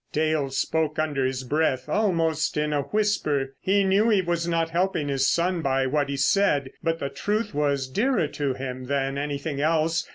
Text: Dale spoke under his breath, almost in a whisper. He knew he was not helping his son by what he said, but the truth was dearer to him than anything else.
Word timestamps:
Dale 0.11 0.49
spoke 0.49 0.97
under 0.97 1.23
his 1.25 1.43
breath, 1.43 1.87
almost 1.87 2.57
in 2.57 2.73
a 2.73 2.81
whisper. 2.81 3.53
He 3.61 3.83
knew 3.83 4.09
he 4.09 4.23
was 4.23 4.47
not 4.47 4.71
helping 4.71 5.09
his 5.09 5.27
son 5.29 5.61
by 5.61 5.85
what 5.85 6.09
he 6.09 6.17
said, 6.17 6.71
but 6.81 6.97
the 6.97 7.09
truth 7.09 7.53
was 7.53 7.87
dearer 7.87 8.27
to 8.29 8.55
him 8.55 8.85
than 8.85 9.19
anything 9.19 9.61
else. 9.61 10.09